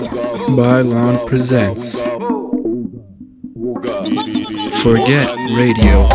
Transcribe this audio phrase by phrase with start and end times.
[0.00, 1.92] Bylon presents
[4.82, 6.08] Forget Radio.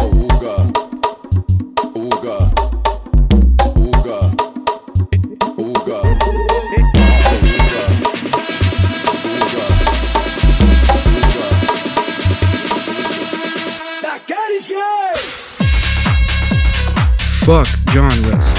[17.45, 18.49] Fuck genres.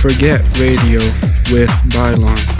[0.00, 0.98] Forget Radio
[1.52, 2.51] with Bylon.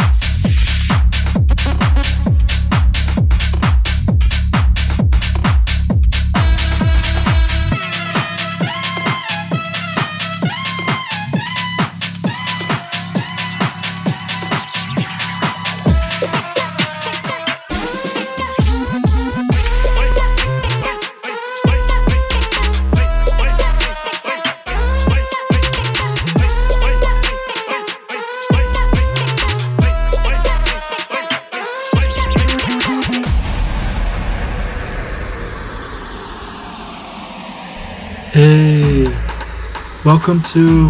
[40.25, 40.89] Welcome to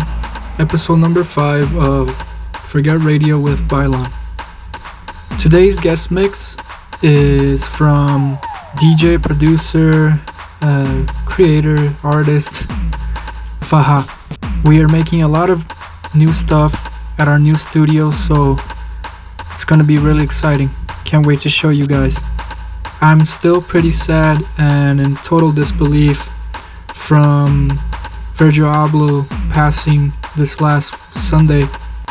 [0.58, 2.14] episode number five of
[2.66, 4.12] Forget Radio with Bylon.
[5.41, 6.55] Today's guest mix
[7.00, 8.36] is from
[8.77, 10.20] DJ, producer,
[10.60, 12.69] uh, creator, artist
[13.60, 14.05] Faha.
[14.66, 15.64] We are making a lot of
[16.14, 16.75] new stuff
[17.19, 18.58] at our new studio, so
[19.55, 20.69] it's gonna be really exciting.
[21.06, 22.19] Can't wait to show you guys.
[23.00, 26.28] I'm still pretty sad and in total disbelief
[26.94, 27.70] from
[28.42, 31.62] Virgil Abloh passing this last Sunday.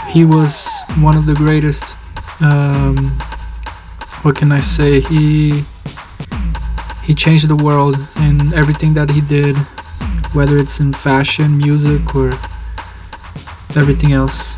[0.07, 0.65] He was
[0.99, 1.97] one of the greatest.
[2.39, 2.95] Um,
[4.21, 5.01] what can I say?
[5.01, 5.65] He
[7.03, 9.57] he changed the world in everything that he did,
[10.31, 12.31] whether it's in fashion, music, or
[13.75, 14.55] everything else.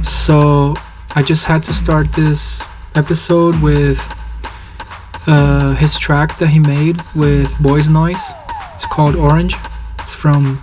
[0.00, 0.72] So
[1.14, 2.62] I just had to start this
[2.94, 4.00] episode with
[5.26, 8.32] uh, his track that he made with Boys Noise.
[8.72, 9.54] It's called Orange.
[10.18, 10.60] From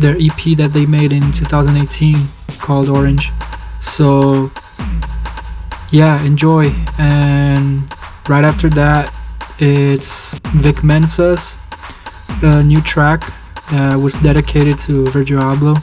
[0.00, 2.16] their EP that they made in 2018
[2.58, 3.30] called Orange.
[3.78, 4.50] So,
[5.90, 6.72] yeah, enjoy.
[6.98, 7.82] And
[8.26, 9.12] right after that,
[9.58, 11.58] it's Vic Mensa's
[12.42, 13.20] uh, new track
[13.70, 15.76] that was dedicated to Virgil Abloh.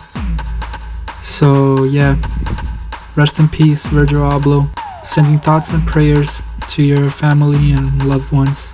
[1.24, 2.18] So, yeah,
[3.16, 4.68] rest in peace, Virgil Abloh.
[5.06, 8.74] Sending thoughts and prayers to your family and loved ones.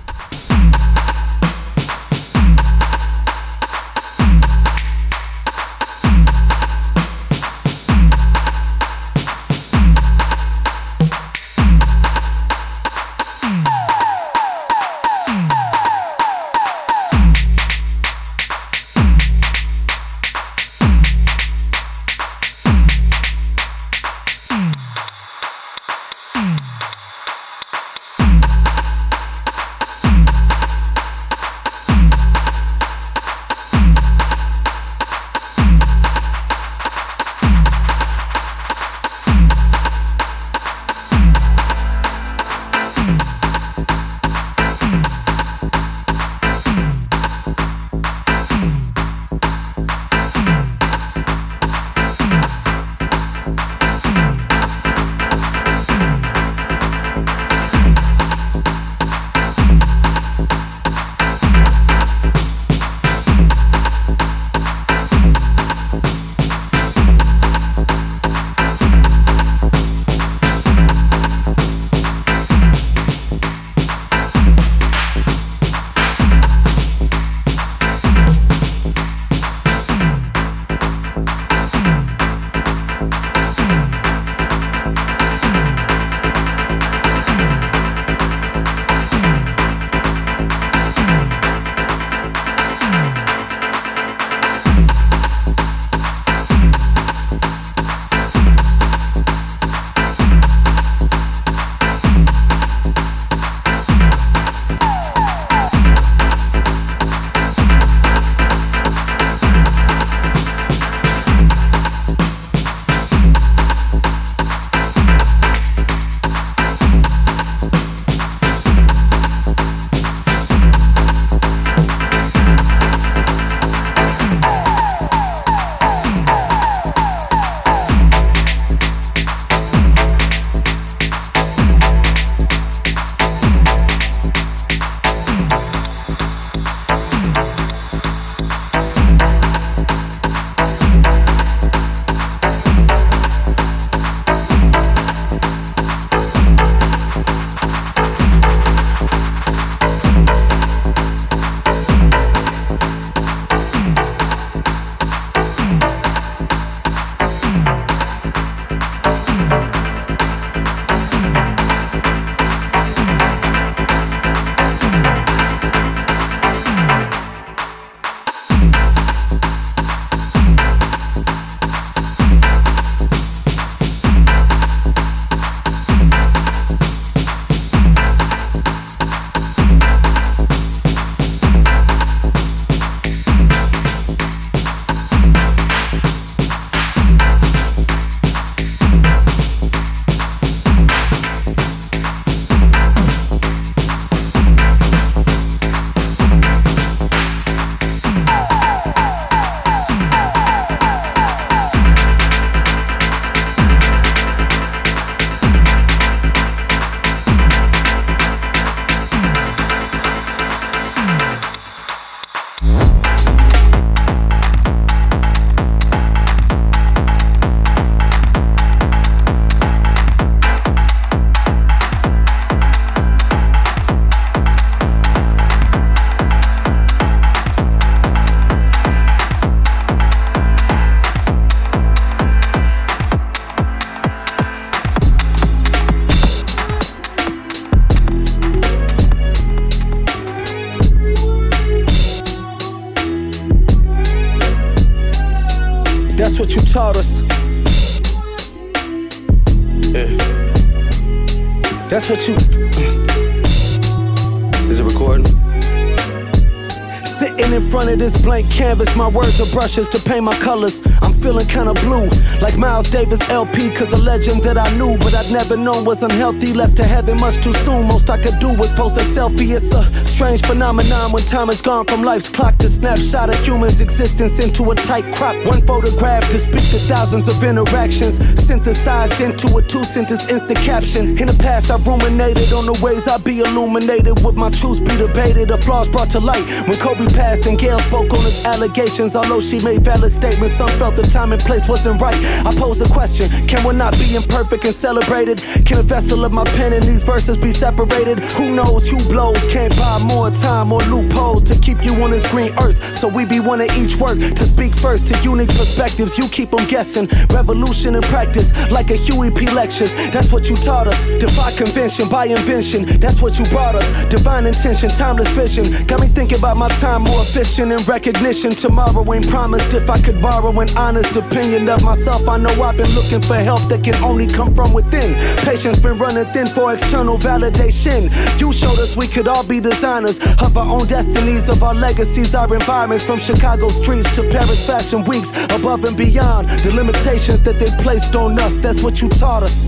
[259.38, 260.82] Canvas, my brushes to paint my colors.
[261.02, 262.08] I'm feeling kinda blue,
[262.40, 266.02] like Miles Davis LP, cause a legend that I knew, but I'd never known was
[266.02, 266.52] unhealthy.
[266.52, 267.86] Left to heaven much too soon.
[267.86, 269.54] Most I could do was post a selfie.
[269.56, 269.82] It's a
[270.18, 274.68] strange phenomenon when time is gone from life's clock to snapshot of human's existence into
[274.72, 275.36] a tight crop.
[275.46, 281.16] One photograph to speak to thousands of interactions, synthesized into a two sentence instant caption.
[281.18, 284.96] In the past, I've ruminated on the ways I'd be illuminated, with my truths be
[284.96, 286.44] debated, applause brought to light.
[286.66, 289.14] When Kobe passed and Gail spoke on his allegations.
[289.14, 292.18] Although she made valid statements, some felt the time and place wasn't right.
[292.44, 295.38] I pose a question Can one not be imperfect and celebrated?
[295.64, 298.18] Can a vessel of my pen and these verses be separated?
[298.34, 299.46] Who knows who blows?
[299.46, 302.78] Can't buy more time more loopholes to keep you on this green earth.
[302.96, 306.18] So we be one of each work to speak first to unique perspectives.
[306.18, 307.06] You keep them guessing.
[307.30, 309.48] Revolution in practice, like a Huey P.
[309.50, 309.94] Lectures.
[310.12, 311.04] That's what you taught us.
[311.18, 312.84] Defy convention by invention.
[312.98, 313.86] That's what you brought us.
[314.08, 315.64] Divine intention, timeless vision.
[315.86, 318.50] Got me thinking about my time more efficient in recognition.
[318.50, 322.28] Tomorrow ain't promised if I could borrow an honest opinion of myself.
[322.28, 325.14] I know I've been looking for help that can only come from within.
[325.38, 328.10] Patience been running thin for external validation.
[328.40, 329.60] You showed us we could all be
[330.02, 334.66] designers of our own destinies, of our legacies, our environments, from Chicago streets to Paris
[334.66, 338.56] fashion weeks, above and beyond the limitations that they placed on us.
[338.56, 339.66] That's what you taught us.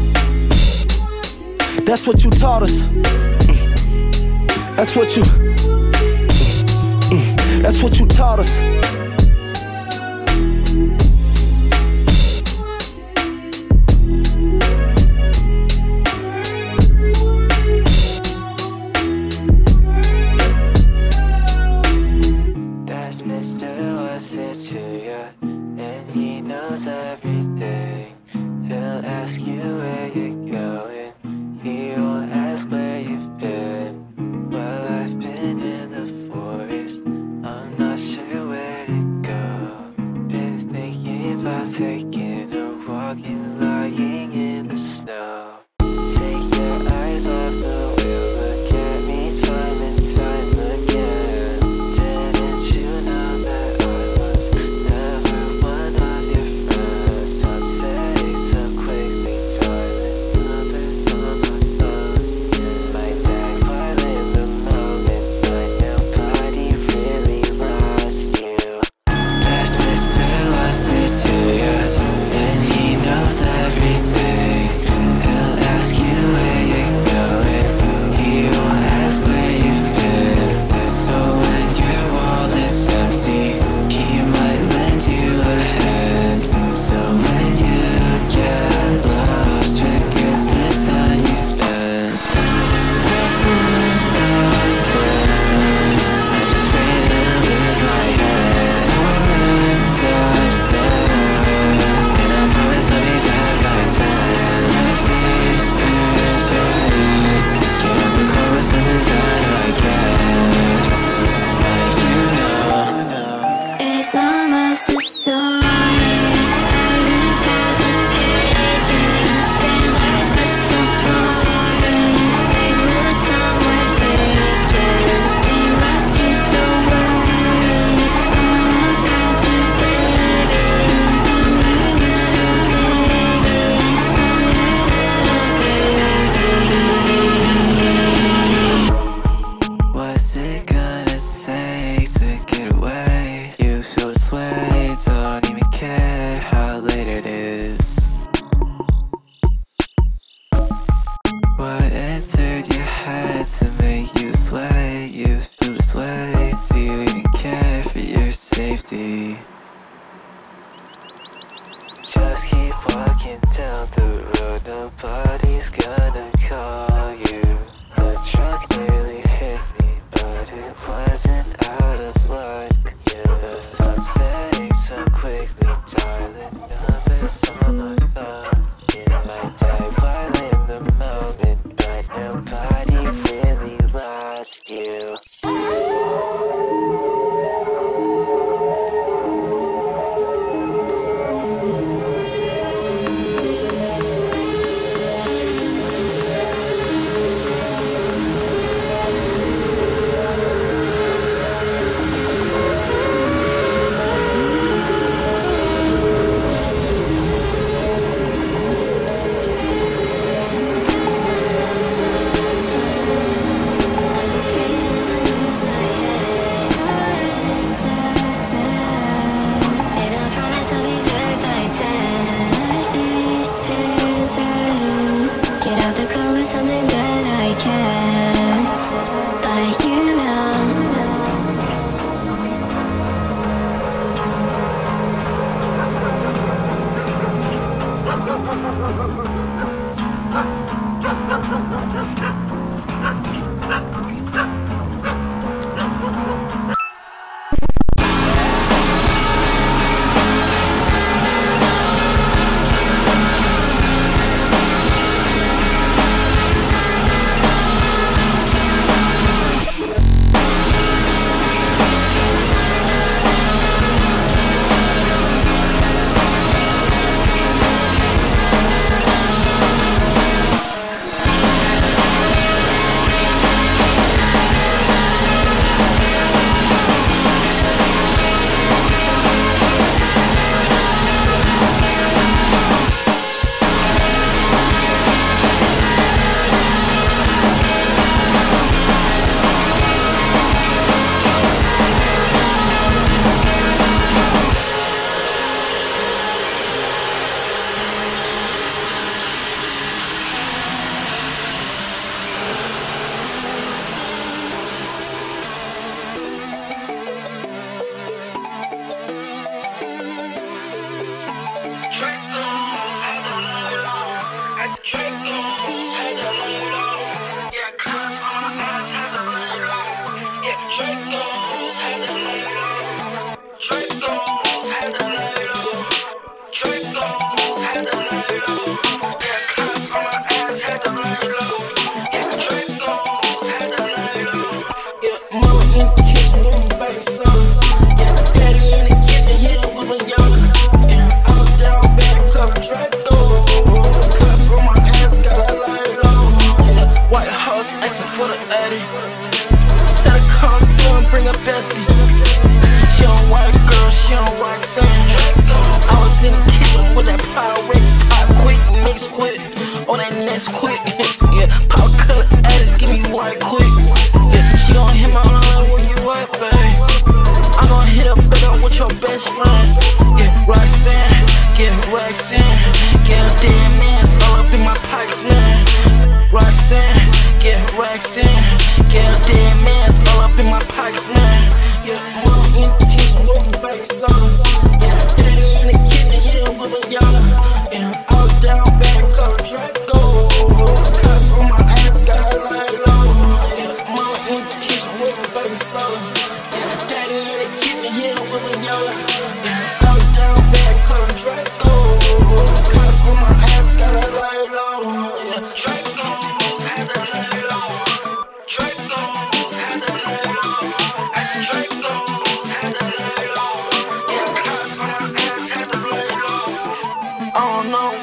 [1.84, 2.80] That's what you taught us.
[4.76, 5.24] That's what you.
[7.62, 8.99] That's what you taught us.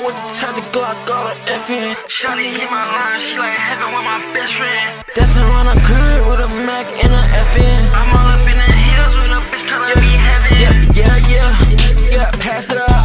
[0.07, 1.93] with the time to Glock, all the effing.
[2.07, 5.03] Shawty hit my line, she like heaven with my best friend.
[5.13, 7.83] Dancing around a crib with a Mac and an effing.
[7.91, 10.07] I'm all up in the hills with a bitch calling yeah.
[10.07, 10.51] me heaven.
[10.63, 11.51] Yeah, yeah, yeah,
[12.09, 13.03] yeah, pass it up.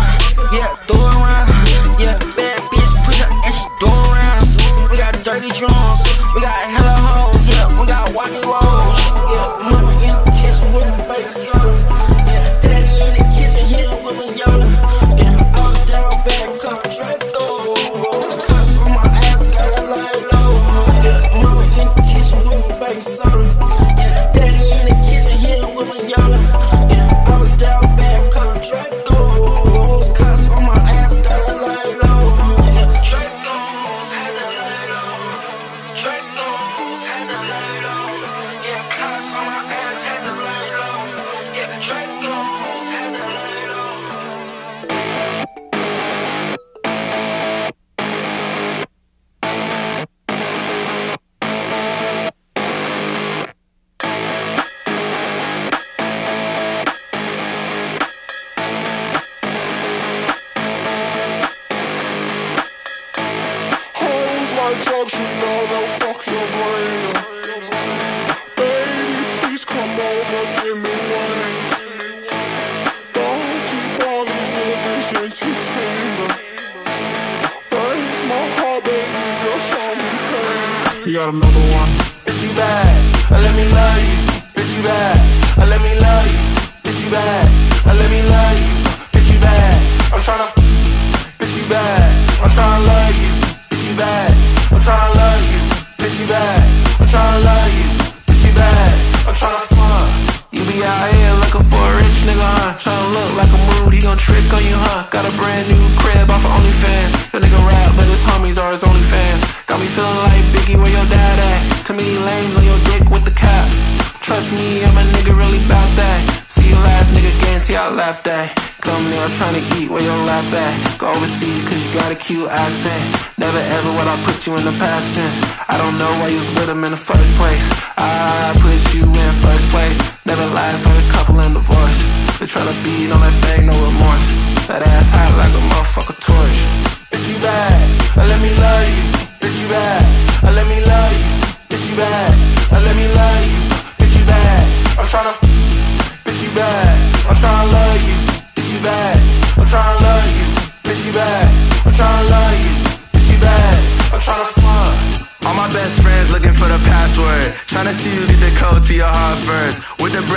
[0.55, 1.12] Yeah, throw it.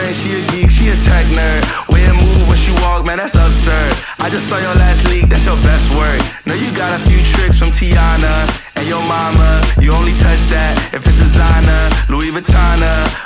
[0.06, 1.64] friend, she a geek, she a tech nerd.
[1.90, 3.94] Way it move when she walk, man, that's absurd.
[4.20, 6.22] I just saw your last leak, that's your best work.
[6.46, 8.46] Know you got a few tricks from Tiana
[8.78, 9.62] and your mama.
[9.82, 12.82] You only touch that if it's designer, Louis Vuitton,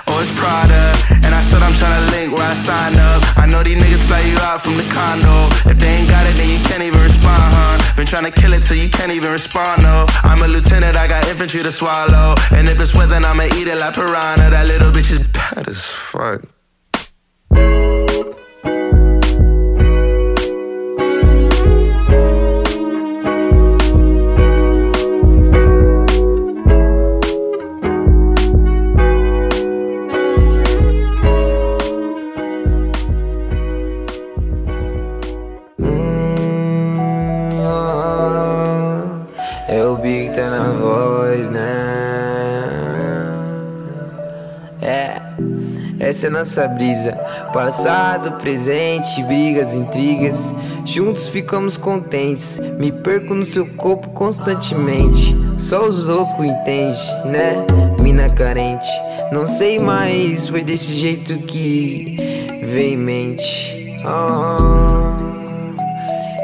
[0.07, 0.95] or it's Prada.
[1.23, 3.23] And I said I'm tryna link where I sign up.
[3.37, 5.51] I know these niggas fly you out from the condo.
[5.67, 7.75] If they ain't got it, then you can't even respond, huh?
[7.95, 10.05] Been tryna kill it till you can't even respond, no.
[10.23, 12.35] I'm a lieutenant, I got infantry to swallow.
[12.51, 14.47] And if it's wet, then I'ma eat it like piranha.
[14.51, 16.58] That little bitch is bad as fuck.
[46.29, 47.11] É nossa brisa.
[47.51, 50.53] Passado, presente, brigas, intrigas.
[50.85, 52.59] Juntos ficamos contentes.
[52.77, 55.35] Me perco no seu corpo constantemente.
[55.57, 57.65] Só os loucos entendem, né?
[58.01, 58.87] Mina carente.
[59.31, 62.15] Não sei mais, foi desse jeito que
[62.63, 63.95] veio em mente.
[64.05, 65.15] Oh,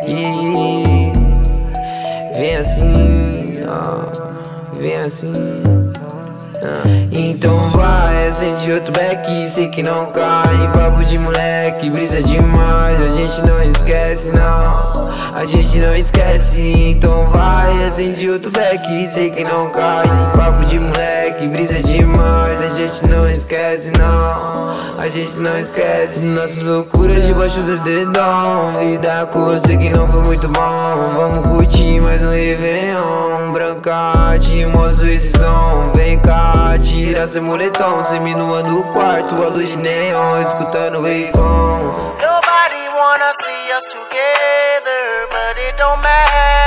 [0.08, 1.12] e
[2.36, 2.92] vem assim,
[3.64, 5.75] oh, vem assim.
[7.12, 10.72] Então vai, acende outro beck, sei que não cai.
[10.74, 15.10] Papo de moleque, brisa demais A gente não esquece não.
[15.34, 20.04] A gente não esquece Então vai, acende outro beck, sei que não cai.
[20.36, 25.00] Papo de moleque, brisa demais A gente não esquece não.
[25.00, 28.74] A gente não esquece Nossa loucura debaixo do dedão.
[28.74, 31.12] Vida com você que não foi muito bom.
[31.14, 38.02] Vamos curtir mais um Réveillon Branca, te mostro esse som Vem cá, tira seu moletom
[38.02, 41.80] Cê me nua no quarto, a luz de neon Escutando o Akon
[42.22, 46.65] Nobody wanna see us together, but it don't matter,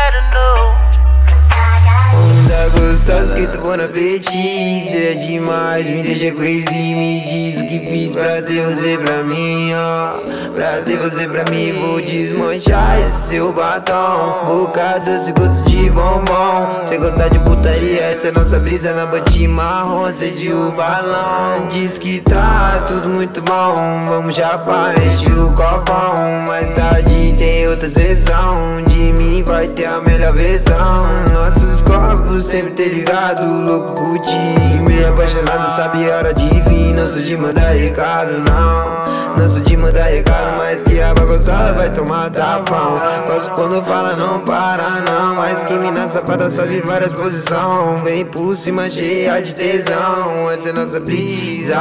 [3.46, 8.62] põe na apetite É demais, me deixa crazy Me diz o que fiz pra ter
[8.62, 10.18] você pra mim, ó.
[10.54, 14.44] Pra ter você pra mim Vou desmanchar esse seu batom.
[14.46, 16.84] Boca doce, gosto de bombom.
[16.84, 21.68] Cê gosta de putaria, essa é nossa brisa Na bati marrom, acende o balão.
[21.70, 23.74] Diz que tá tudo muito bom
[24.06, 26.14] Vamos chapar, enche o copão.
[26.48, 31.24] Mais tarde tem outra sessão De mim vai ter a melhor versão.
[31.32, 32.88] Nossos corpos sempre ter
[33.28, 37.72] ligado Louco por ti, meio apaixonado Sabe a hora de vir, não sou de mandar
[37.72, 39.36] recado não.
[39.36, 42.94] Não sou de mandar recado, mas que a bagunçada vai tomar tapão
[43.26, 45.34] Posso quando fala não para não.
[45.36, 50.50] Mas que mina safada sabe várias posições Vem por cima cheia de tesão.
[50.50, 51.76] Essa é nossa brisa,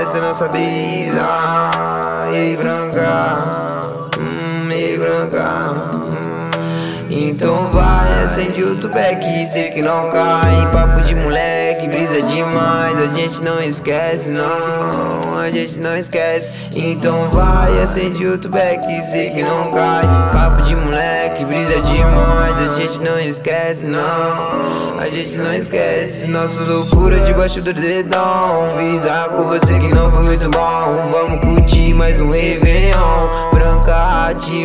[0.00, 1.26] essa é nossa brisa.
[2.32, 3.80] E branca,
[4.18, 5.60] hum, e branca
[5.96, 6.23] hum.
[7.10, 10.70] Então vai, acende o tubeque, sei que não cai.
[10.72, 12.98] Papo de moleque, brisa demais.
[12.98, 16.50] A gente não esquece, não A gente não esquece.
[16.76, 20.02] Então vai, acende o tubeque, sei que não cai.
[20.32, 22.58] Papo de moleque, brisa demais.
[22.58, 26.26] A gente não esquece, não A gente não esquece.
[26.26, 28.70] Nossa loucura debaixo do dedão.
[28.76, 31.10] Vida com você que não foi muito bom.
[31.12, 33.53] Vamos curtir mais um Réveillon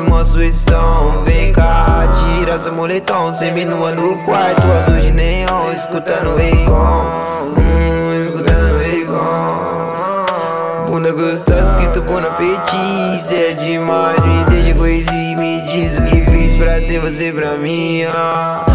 [0.08, 5.74] Mostro esse som Vem cá, tira seu moletom Seminua no quarto, a luz de neon
[5.74, 8.76] Escutando Akon hum, Escutando
[9.12, 11.76] Akon Bunda gostosa
[12.08, 17.00] põe no apetite é demais, me deixa crazy Me diz o que fiz pra ter
[17.00, 18.69] você pra mim ó.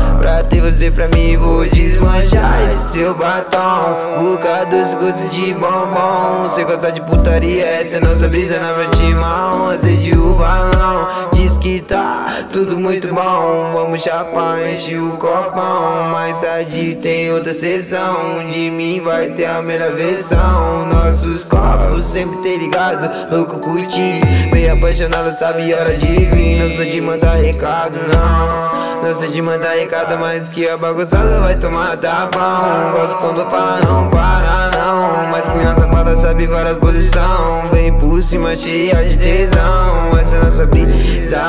[0.45, 3.81] Pra ter você pra mim Vou desmanchar esse seu batom.
[4.19, 6.49] Boca doce, gosto de bombom.
[6.49, 11.31] Cê gosta de putaria, essa é nossa brisa na vertimão Acende o balão.
[11.33, 13.73] Diz que tá tudo muito bom.
[13.73, 16.11] Vamos chapar, enche o copão.
[16.13, 18.47] Mais tarde tem outra sessão.
[18.51, 20.87] De mim vai ter a melhor versão.
[20.87, 24.21] Nossos corpos sempre ter ligado Louco por ti
[24.53, 26.59] Meio apaixonado, sabe hora de vir.
[26.59, 28.95] Não sou de mandar recado, não.
[29.05, 33.81] Não sou de mandar recado, mas que a bagunçada vai tomar tapão Gosto quando fala
[33.83, 35.31] não para, não.
[35.33, 40.11] Mas criança safada sabe várias posições Vem por cima cheia de tesão.
[40.21, 41.41] Essa é nossa brisa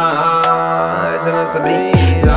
[1.16, 2.36] Essa é nossa brisa.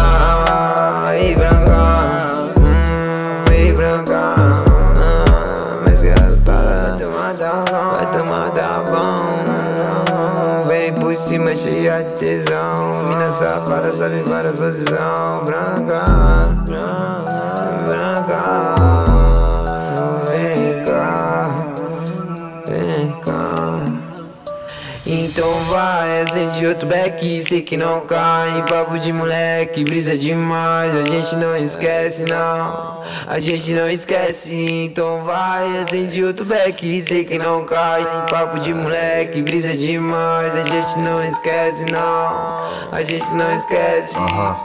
[1.13, 2.25] Ei branca
[2.63, 4.35] hum, Ei branca.
[5.85, 9.28] Mas que ela vai tomar tapão Vai tomar tapão
[11.29, 13.05] Cima cheia de tesão.
[13.07, 14.88] Mina safada sabe várias posições
[15.45, 16.03] Branca,
[16.67, 17.17] branca,
[25.79, 31.05] então vai, acende outro beck, sei que não cai Papo de moleque, brisa demais A
[31.05, 37.38] gente não esquece não A gente não esquece Então vai, acende outro beck, sei que
[37.38, 43.55] não cai Papo de moleque, brisa demais A gente não esquece não A gente não
[43.55, 44.57] esquece Aham.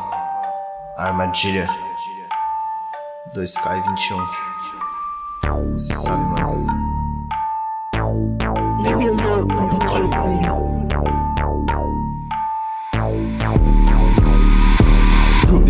[0.98, 1.68] Armadilha.
[3.36, 4.18] 2K21.
[5.74, 6.84] Você sabe, mano.
[9.94, 10.63] Grupo,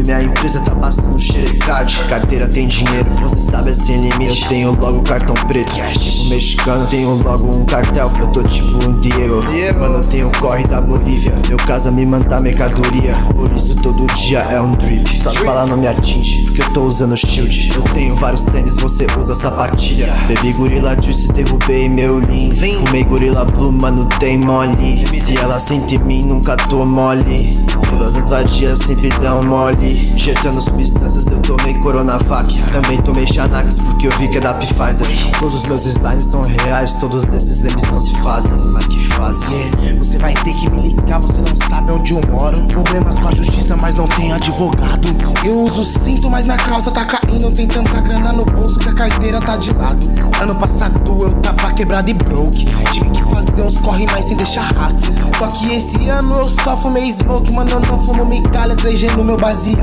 [0.05, 4.79] minha empresa tá passando xerecard Carteira tem dinheiro, você sabe é sem limite Eu tenho
[4.79, 9.43] logo cartão preto Tipo mexicano, tenho logo um cartel Eu tô tipo um Diego
[9.79, 14.39] Mano, eu tenho corre da Bolívia Meu casa me manda mercadoria Por isso todo dia
[14.39, 15.05] é um drip.
[15.21, 17.69] Suas balas não me atingem, porque eu tô usando shield.
[17.75, 20.07] Eu tenho vários tênis, você usa sapatilha.
[20.27, 22.55] Bebi gorila juice, derrubei meu lean.
[22.79, 25.05] Fumei gorila blue, mano, tem mole.
[25.05, 27.51] Se ela sente em mim, nunca tô mole.
[27.89, 29.92] Todas as vadias sempre dão mole.
[30.13, 32.62] Injetando substâncias, eu tomei Coronavac.
[32.71, 35.08] Também tomei Xanax, porque eu vi que é da Pfizer.
[35.39, 39.49] Todos os meus slimes são reais, todos esses demissões se fazem, mas que fazem.
[39.49, 42.60] Yeah, Você vai ter que me ligar, você não sabe onde eu moro.
[42.67, 45.08] Problemas com a justiça, mas não tem advogado.
[45.43, 47.51] Eu uso cinto, mas minha calça tá caindo.
[47.51, 50.08] Tem tanta grana no bolso que a carteira tá de lado.
[50.41, 52.65] Ano passado eu tava quebrado e broke.
[52.91, 55.12] Tive que fazer uns corre mais sem deixar rastro.
[55.38, 57.71] Só que esse ano eu só fumei smoke, mano.
[57.71, 59.82] Eu não fumo migalha, 3G no meu baseado.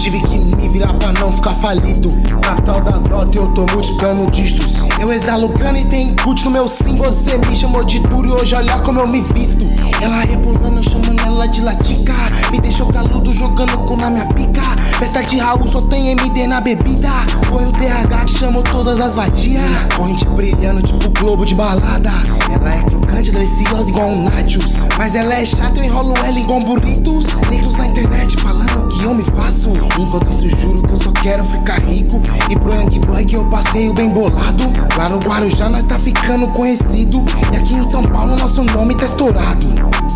[0.00, 2.08] Tive que me virar pra não ficar falido.
[2.40, 4.76] Capital das notas, eu tô multiplicando dígitos.
[4.98, 6.94] Eu exalo grana e tem cut no meu sim.
[6.96, 9.68] Você me chamou de duro e hoje olha como eu me visto.
[10.00, 12.14] Ela rebolando, chamando ela de latica.
[12.50, 14.62] Me deixou caludo jogando com na minha pica.
[14.98, 17.10] Festa de Raul só tem MD na bebida.
[17.48, 19.62] Foi o DH que chamou todas as vadias.
[19.96, 22.10] Corrente brilhando tipo globo de balada.
[22.54, 24.76] Ela é crocante, deliciosa igual um nachos.
[24.96, 27.26] Mas ela é chata, eu enrolo ela igual burritos.
[27.50, 29.72] Negros na internet falando que eu me faço.
[29.98, 32.20] Enquanto isso, juro que eu só quero ficar rico.
[32.48, 34.64] E pro Young Boy que eu passeio bem bolado.
[34.96, 37.24] Lá no Guarujá nós tá ficando conhecido.
[37.52, 40.09] E aqui em São Paulo nosso nome tá estourado.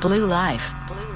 [0.00, 0.74] Blue Life.
[0.86, 1.12] Blue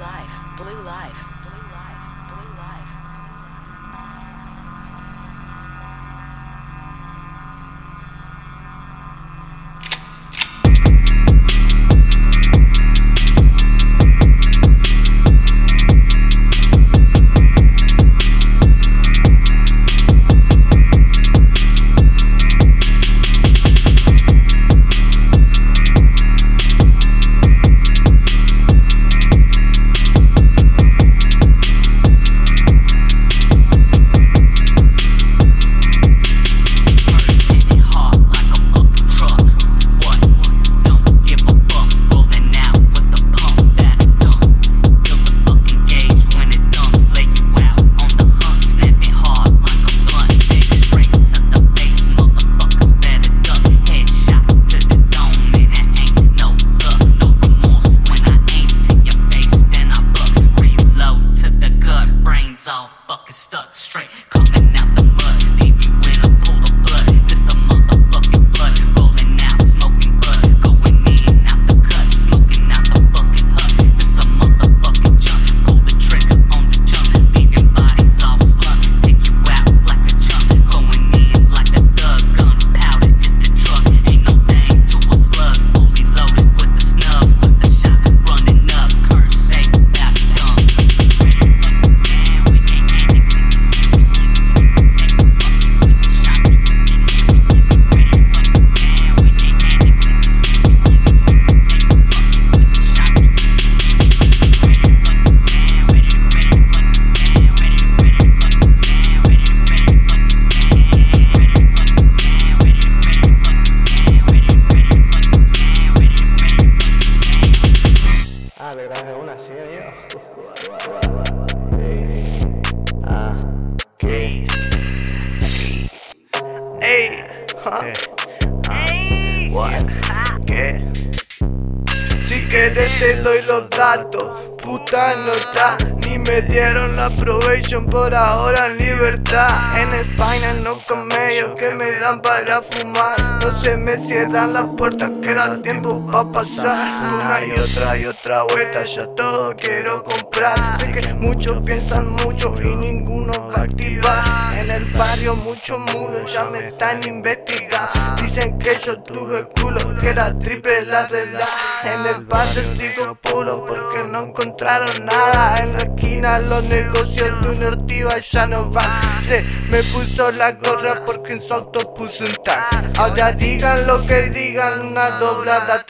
[146.33, 147.13] pasar.
[147.13, 150.81] Una y otra y otra vuelta, ya todo quiero comprar.
[150.81, 154.59] Sé que muchos piensan mucho y ninguno va a activar.
[154.59, 157.93] En el barrio muchos muros ya me están investigando.
[158.23, 161.49] Dicen que yo tuve culo, que era triple la redad
[161.85, 165.57] En el barrio sigo puro porque no encontraron nada.
[165.59, 169.03] En la esquina los negocios de una ortiva ya no van.
[169.27, 172.93] Se me puso la gorra porque en su auto puso un tag.
[172.99, 175.83] Ahora digan lo que digan, una doblada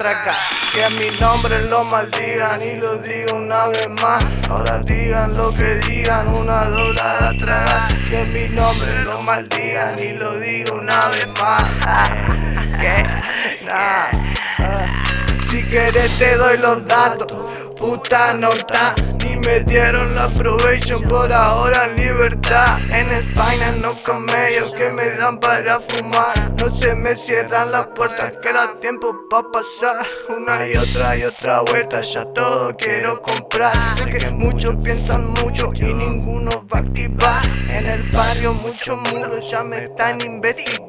[0.73, 4.25] Que mi nombre lo maldigan y lo digo una vez más.
[4.49, 7.89] Ahora digan lo que digan, una doblada traga.
[8.09, 11.65] Que mi nombre lo maldigan y lo digo una vez más.
[12.81, 13.05] Que
[13.65, 14.09] nah.
[15.51, 17.31] Si quieres te doy los datos,
[17.83, 18.95] puta nota.
[19.25, 22.79] Ni me dieron la probation por ahora libertad.
[22.91, 26.53] En España no camellos que me dan para fumar.
[26.61, 30.07] No se me cierran las puertas, queda tiempo pa' pasar.
[30.29, 33.99] Una y otra y otra vuelta, ya todo quiero comprar.
[33.99, 37.43] Sé que muchos piensan mucho y ninguno va a activar.
[37.69, 40.83] En el barrio muchos muros ya me están investigando.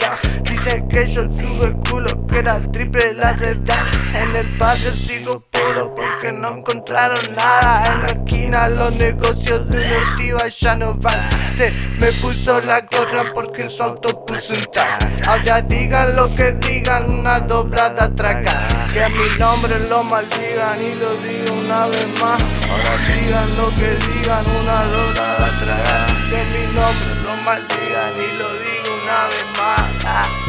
[0.44, 5.94] Dicen que yo tuve culo, que era triple la redad En el barrio sigo puro
[5.96, 6.50] porque no
[6.84, 8.69] encontraron nada En la esquina.
[8.69, 11.30] Los negocios de una ortiva ya no van.
[11.58, 15.00] Se me puso la gorra porque en su auto puso un tag.
[15.28, 20.96] Ahora digan lo que digan, una doblada traga Que a mi nombre lo maldigan y
[20.96, 22.41] lo digo una vez más.
[22.69, 28.50] Ahora digan lo que digan, una doblada traga Que mi nombre lo maldigan y lo
[28.54, 30.43] digo una vez más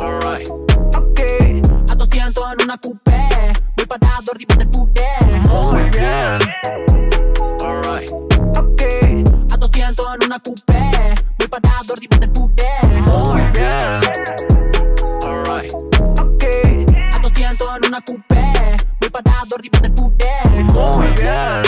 [0.00, 0.48] Alright.
[0.96, 1.20] Ok.
[1.90, 3.20] A 200 en una coupé.
[3.76, 5.08] Voy parado arriba del puré.
[5.70, 6.38] Muy bien.
[7.62, 8.10] Alright.
[8.58, 8.82] Ok.
[9.52, 10.90] A 200 en una coupé.
[11.38, 12.70] Voy parado arriba del puré.
[12.90, 14.00] Muy bien.
[15.24, 15.72] Alright.
[16.20, 16.44] Ok.
[17.14, 18.44] A 200 en una coupé.
[19.00, 20.32] Voy parado arriba del puré.
[20.54, 21.62] Muy bien.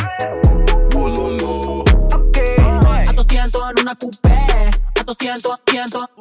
[2.14, 2.38] Ok.
[3.08, 4.38] A 200 en una coupé.
[5.00, 6.13] A 200, 200.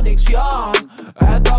[0.00, 0.72] Adicción.
[1.20, 1.49] Esto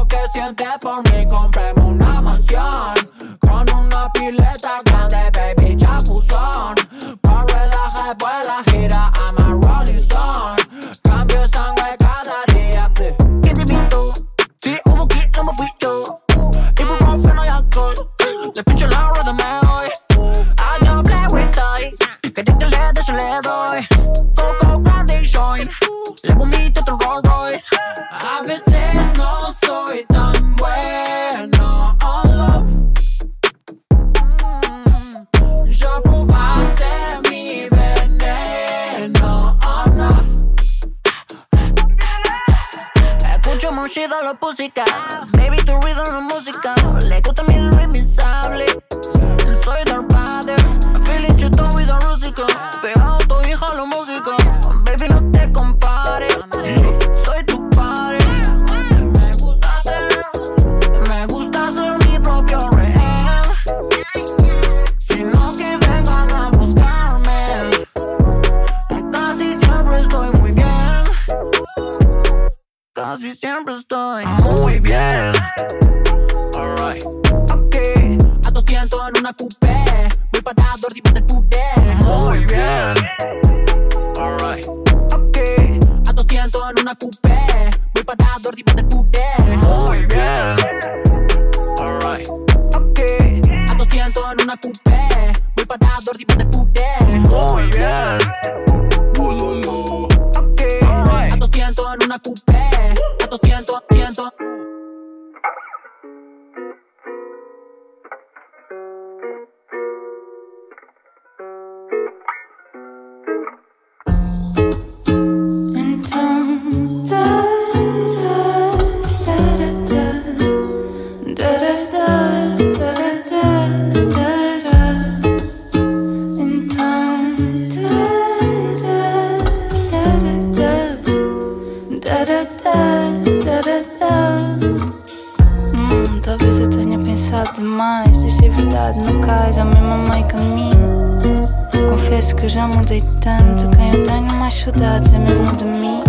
[138.41, 141.47] Deixei verdade no cais, ao mesmo meio caminho.
[141.91, 143.69] Confesso que eu já mudei tanto.
[143.77, 146.01] Quem eu tenho mais saudades é mesmo de mim.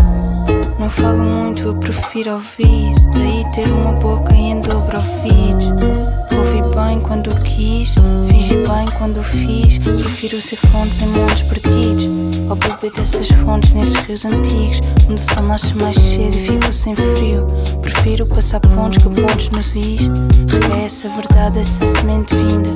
[0.78, 2.95] Não falo muito, eu prefiro ouvir.
[3.14, 6.22] Daí ter uma boca e em dobro ouvir.
[6.43, 7.95] Ouvi bem quando quis,
[8.28, 9.78] fingi bem quando fiz.
[9.78, 12.05] Prefiro ser fontes em montes perdidos.
[12.51, 16.72] Ao beber dessas fontes nesses rios antigos, onde o sol nasce mais cedo e fico
[16.72, 17.47] sem frio.
[17.80, 20.09] Prefiro passar pontos que pontos nos is.
[20.49, 22.70] Reguei essa verdade, essa semente vinda.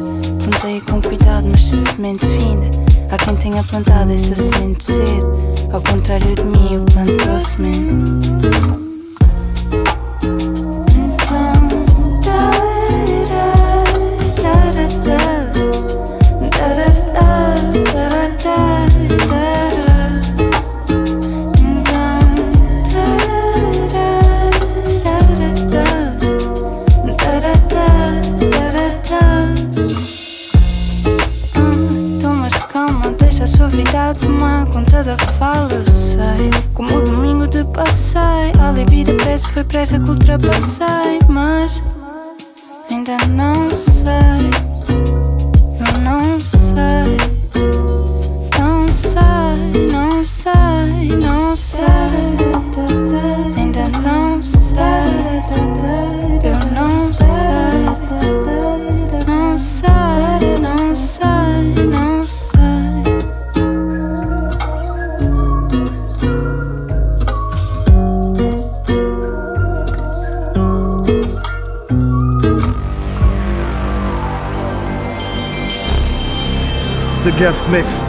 [0.44, 2.70] Plantei com cuidado, mas se a semente finda.
[3.10, 5.36] Há quem tenha plantado essa semente cedo.
[5.72, 8.85] Ao contrário de mim, eu planto a semente.
[39.56, 41.18] Foi pressa que ultrapassei.
[41.30, 41.82] Mas
[42.90, 43.65] ainda não
[77.38, 78.02] guest mix.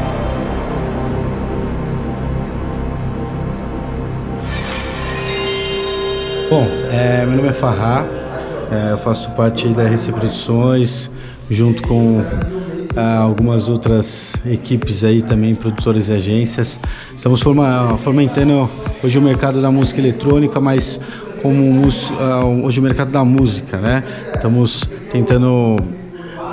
[6.49, 8.05] Bom, é, meu nome é Farrá,
[8.71, 11.11] é, eu faço parte da RC Produções,
[11.49, 12.23] junto com
[12.95, 16.79] ah, algumas outras equipes aí também, produtores e agências.
[17.13, 18.69] Estamos forma, fomentando
[19.03, 21.01] hoje o mercado da música eletrônica, mas
[21.41, 21.81] como
[22.17, 24.05] ah, hoje o mercado da música, né?
[24.33, 25.75] Estamos tentando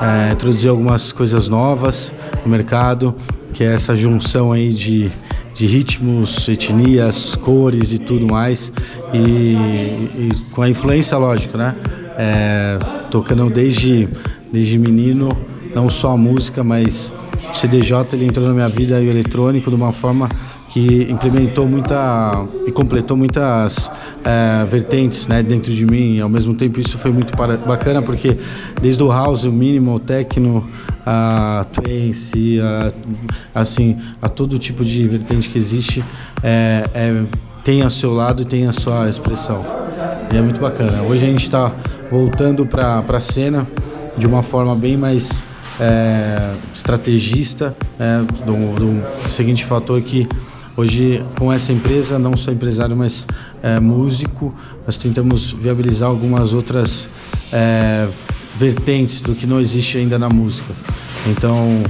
[0.03, 2.13] é, introduzir algumas coisas novas
[2.45, 3.15] no mercado,
[3.53, 5.11] que é essa junção aí de,
[5.55, 8.73] de ritmos, etnias, cores e tudo mais,
[9.13, 11.73] e, e com a influência, lógico, né?
[12.17, 12.79] É,
[13.11, 14.09] tocando desde,
[14.51, 15.29] desde menino,
[15.75, 17.13] não só a música, mas
[17.51, 20.29] o CDJ ele entrou na minha vida e o eletrônico de uma forma
[20.75, 22.33] que implementou muita
[22.67, 23.89] e completou muitas
[24.25, 26.19] eh, vertentes né, dentro de mim.
[26.19, 28.37] Ao mesmo tempo, isso foi muito para- bacana porque
[28.83, 30.65] desde o house, o minimal, o techno,
[31.07, 36.05] a trance, a, assim, a todo tipo de vertente que existe,
[36.43, 37.21] é, é,
[37.63, 39.61] tem a seu lado e tem a sua expressão.
[40.33, 41.03] E é muito bacana.
[41.03, 41.73] Hoje a gente está
[42.11, 43.65] voltando para a cena
[44.19, 45.45] de uma forma bem mais
[45.81, 50.27] é, estrategista, é, do, do seguinte fator que
[50.77, 53.27] hoje com essa empresa, não só empresário, mas
[53.63, 54.55] é, músico,
[54.87, 57.09] nós tentamos viabilizar algumas outras
[57.53, 58.09] é,
[58.57, 60.73] vertentes do que não existe ainda na música.
[61.27, 61.83] Então,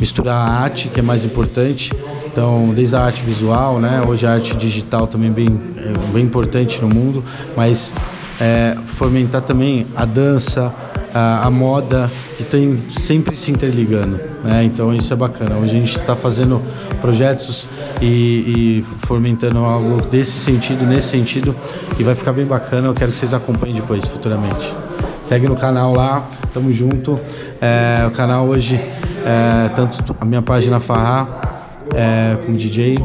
[0.00, 1.90] misturar a arte, que é mais importante,
[2.26, 6.80] então desde a arte visual, né, hoje a arte digital também bem, é, bem importante
[6.80, 7.22] no mundo,
[7.54, 7.92] mas
[8.40, 10.72] é, fomentar também a dança,
[11.12, 14.18] a, a moda, que tem sempre se interligando.
[14.42, 14.64] Né?
[14.64, 15.56] Então isso é bacana.
[15.56, 16.62] Hoje a gente está fazendo
[17.00, 17.68] projetos
[18.00, 21.54] e, e fomentando algo desse sentido, nesse sentido,
[21.98, 22.88] e vai ficar bem bacana.
[22.88, 24.74] Eu quero que vocês acompanhem depois, futuramente.
[25.22, 27.18] Segue no canal lá, tamo junto.
[27.60, 28.76] É, o canal hoje,
[29.24, 31.40] é, tanto a minha página Farrá,
[31.94, 32.98] é, como DJ,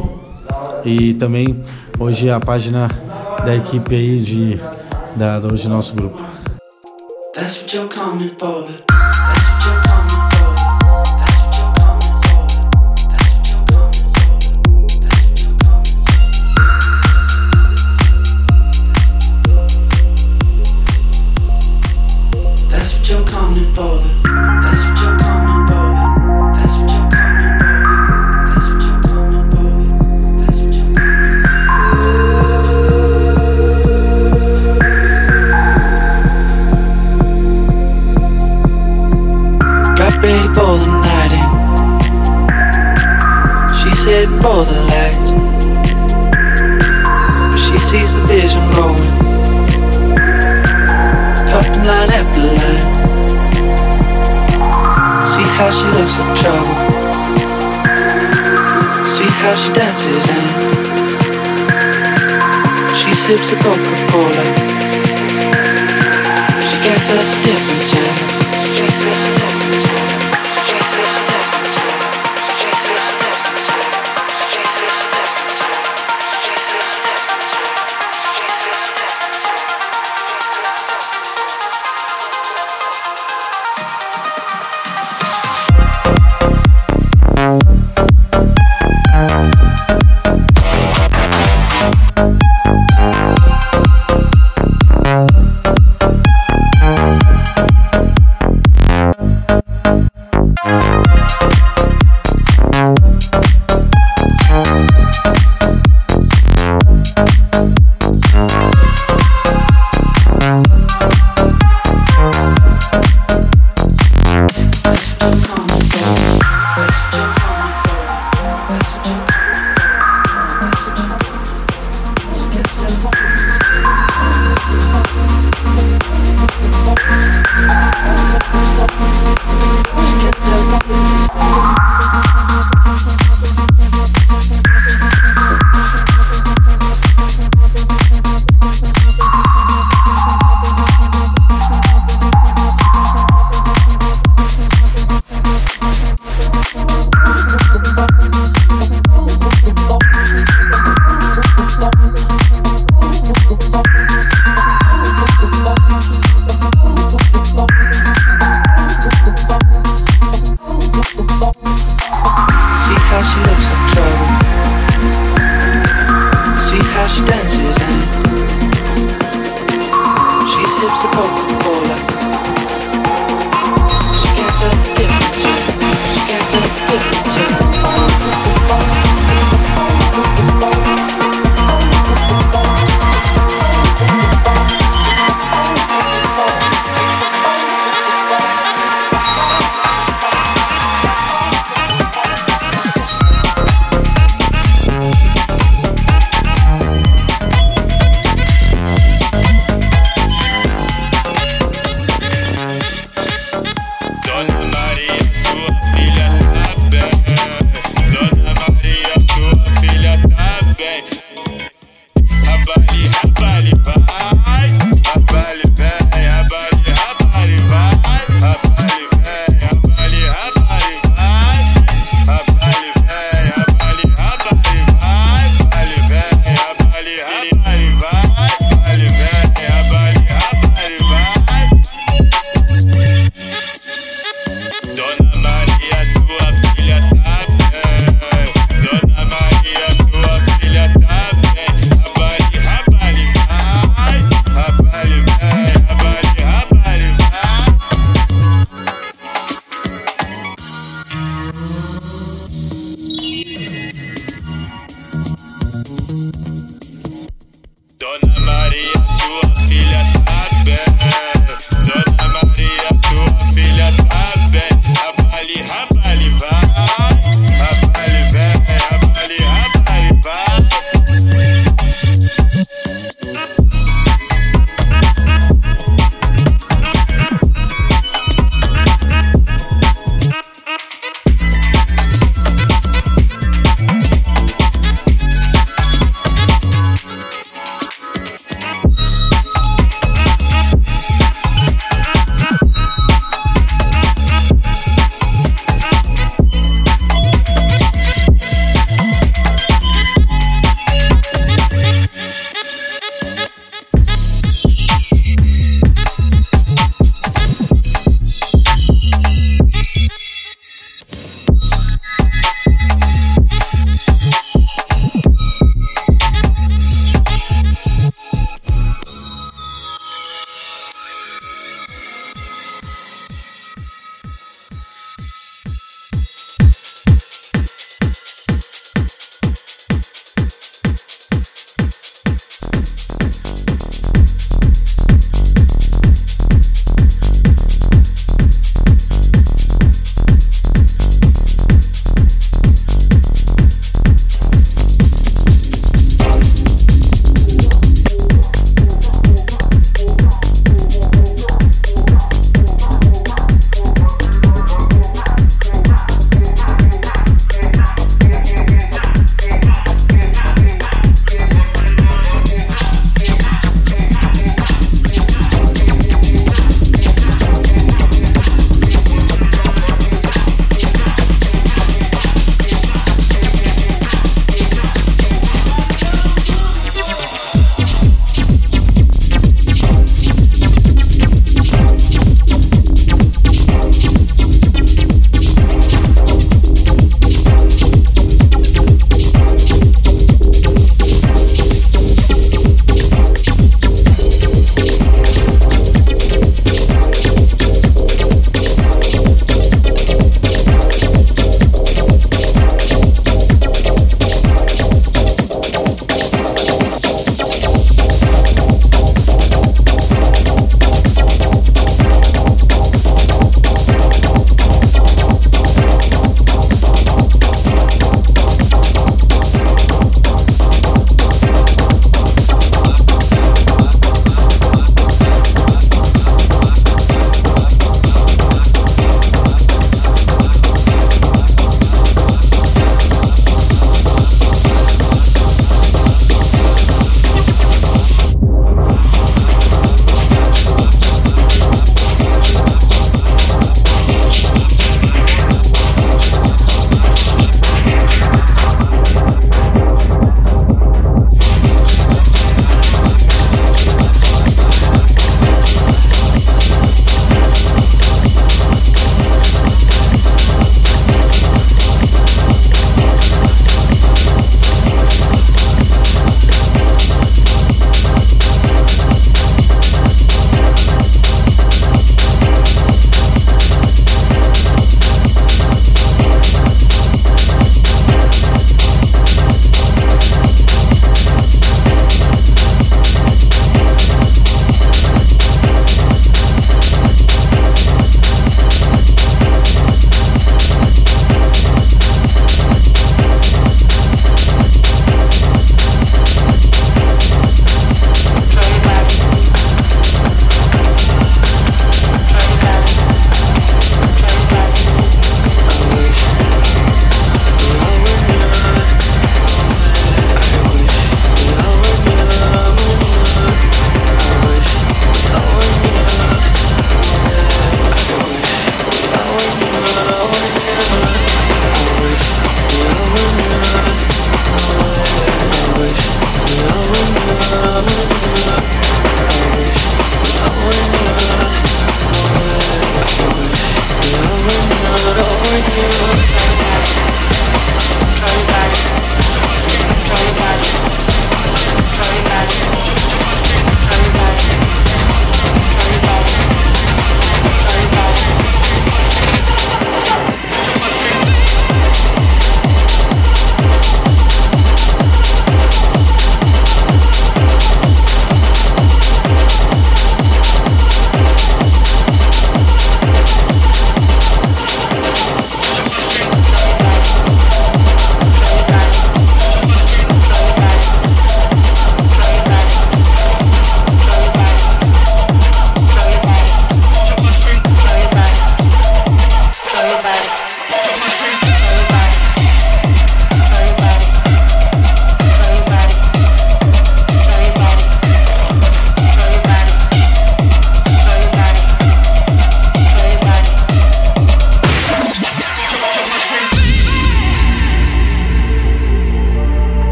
[0.83, 1.63] e também
[1.99, 2.87] hoje a página
[3.43, 4.59] da equipe aí de,
[5.15, 6.19] da, hoje nosso grupo.
[7.33, 8.65] That's what you're coming for.
[48.27, 49.11] vision growing.
[51.49, 52.87] Cut line after line.
[55.31, 56.75] See how she looks in trouble.
[59.15, 60.47] See how she dances and
[62.97, 64.45] she sips a Coca Cola.
[66.67, 67.44] She gets up.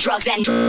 [0.00, 0.59] drugs and drugs.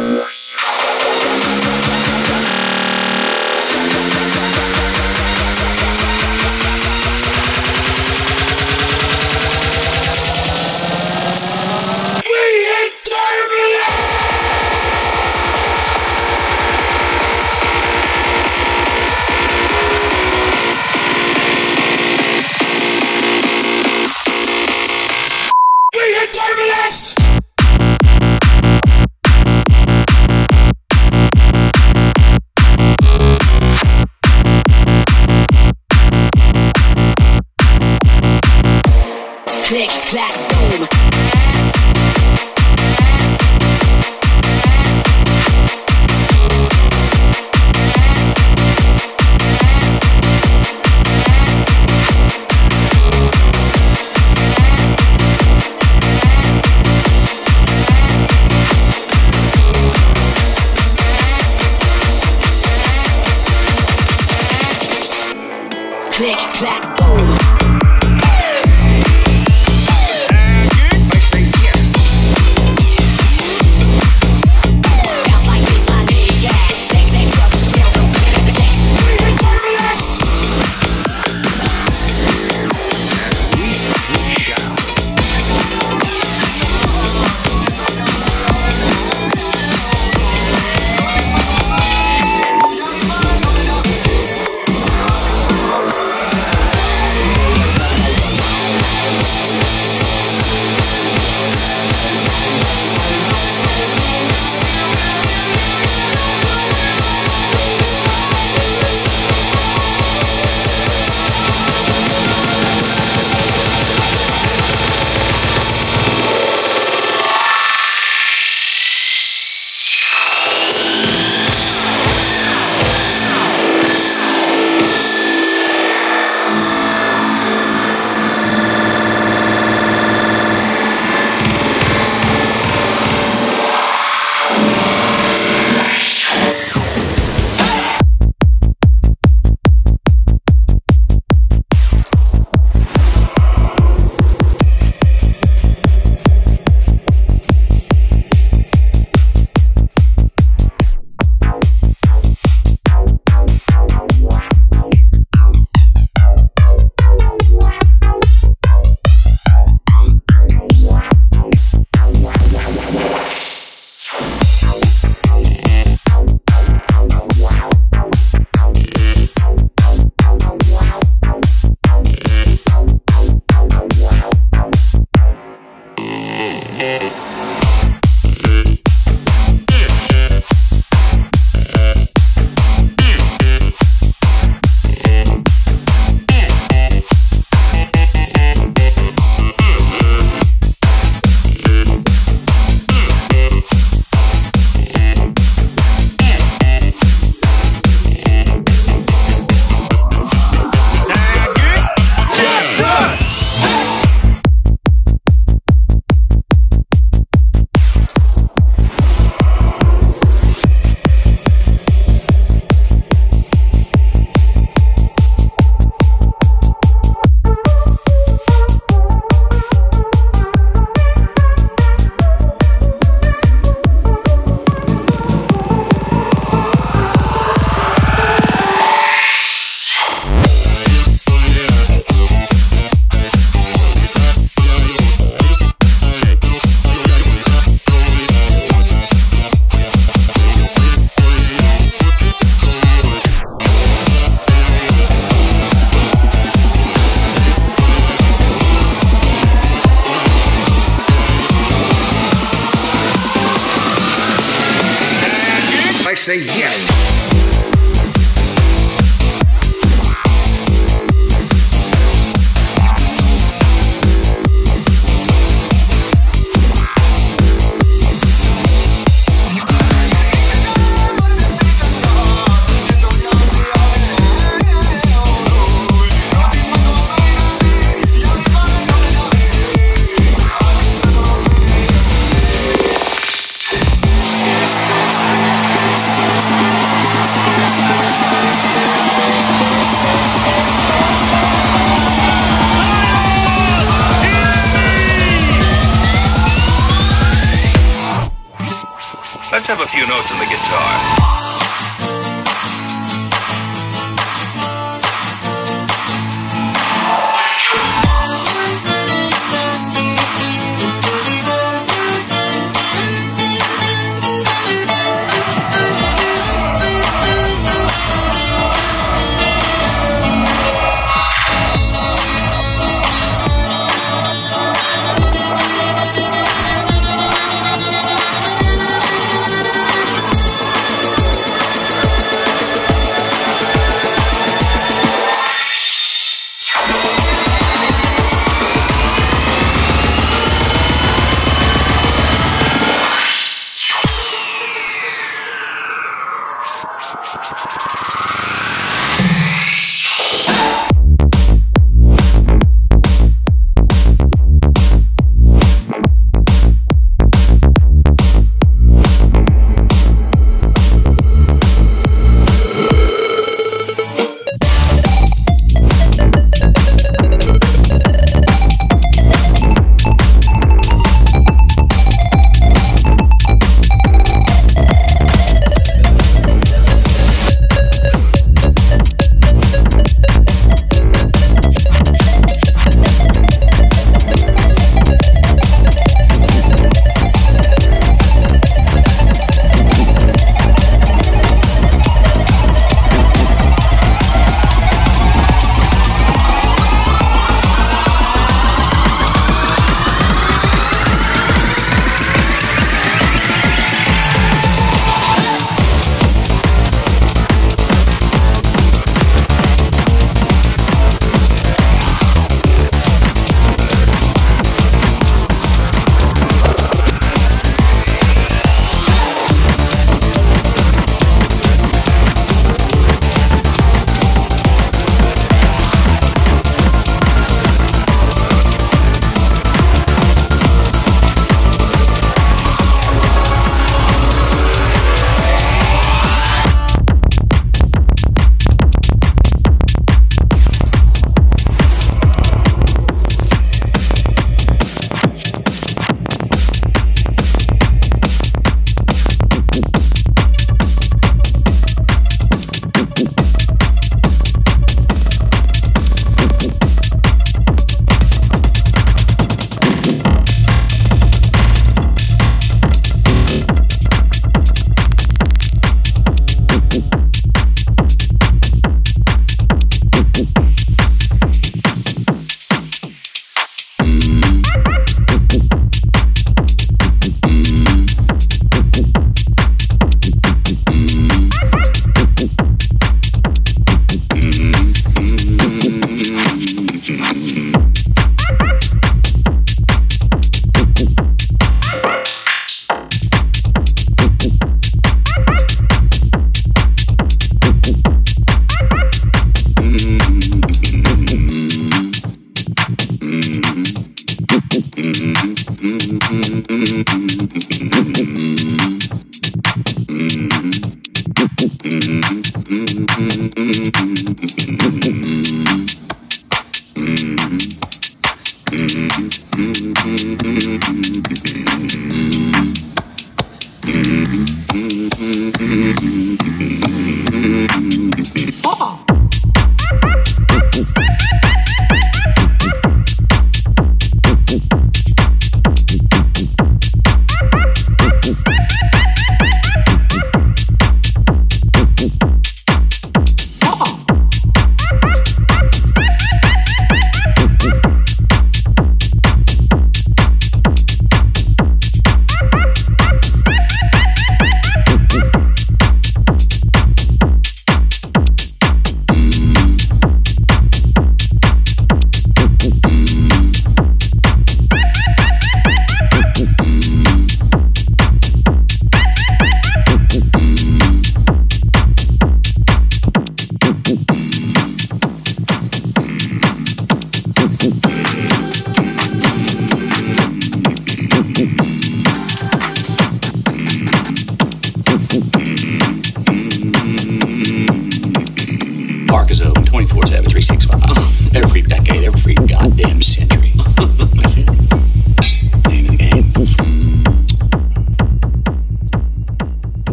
[505.12, 505.51] Mm-hmm.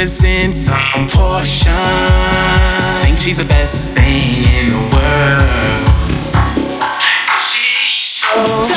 [0.00, 1.72] cause some portion,
[3.04, 5.88] think she's the best thing in the world.
[7.44, 8.69] She's so.